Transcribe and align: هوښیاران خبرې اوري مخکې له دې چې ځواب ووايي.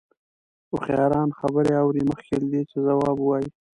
هوښیاران 0.69 1.29
خبرې 1.39 1.71
اوري 1.83 2.01
مخکې 2.11 2.35
له 2.41 2.47
دې 2.53 2.61
چې 2.69 2.77
ځواب 2.85 3.17
ووايي. 3.19 3.49